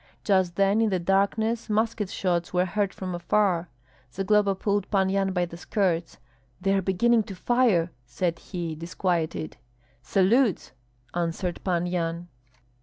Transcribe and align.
Just 0.23 0.55
then 0.55 0.81
in 0.81 0.89
the 0.89 0.97
darkness 0.97 1.69
musket 1.69 2.09
shots 2.09 2.51
were 2.51 2.65
heard 2.65 2.91
from 2.91 3.13
afar. 3.13 3.69
Zagloba 4.11 4.55
pulled 4.55 4.89
Pan 4.89 5.09
Yan 5.09 5.31
by 5.31 5.45
the 5.45 5.57
skirts. 5.57 6.17
"They 6.59 6.73
are 6.73 6.81
beginning 6.81 7.21
to 7.25 7.35
fire!" 7.35 7.91
said 8.07 8.39
he, 8.39 8.73
disquieted. 8.73 9.57
"Salutes!" 10.01 10.71
answered 11.13 11.63
Pan 11.63 11.85
Yan. 11.85 12.29